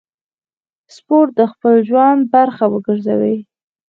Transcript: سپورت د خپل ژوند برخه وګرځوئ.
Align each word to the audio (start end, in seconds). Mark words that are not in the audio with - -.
سپورت 0.95 1.31
د 1.39 1.41
خپل 1.53 1.73
ژوند 1.87 2.21
برخه 2.35 2.65
وګرځوئ. 2.69 3.37